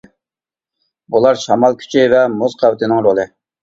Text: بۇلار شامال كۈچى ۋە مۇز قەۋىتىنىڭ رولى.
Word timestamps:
بۇلار 1.15 1.41
شامال 1.43 1.79
كۈچى 1.85 2.09
ۋە 2.17 2.27
مۇز 2.41 2.61
قەۋىتىنىڭ 2.67 3.09
رولى. 3.11 3.33